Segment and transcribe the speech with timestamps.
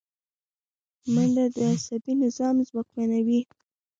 [1.13, 3.41] منډه د عصبي نظام ځواکمنوي